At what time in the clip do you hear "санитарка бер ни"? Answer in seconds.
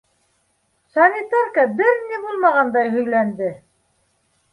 0.93-2.21